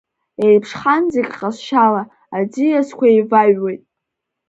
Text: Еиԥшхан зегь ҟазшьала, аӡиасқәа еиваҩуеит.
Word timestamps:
Еиԥшхан 0.45 1.03
зегь 1.13 1.31
ҟазшьала, 1.39 2.03
аӡиасқәа 2.37 3.07
еиваҩуеит. 3.11 3.81